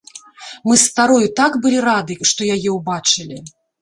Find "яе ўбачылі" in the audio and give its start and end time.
2.55-3.37